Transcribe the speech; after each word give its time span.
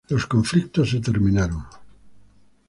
Los 0.09 0.25
conflictos 0.25 0.89
se 0.89 0.99
terminaron. 0.99 1.63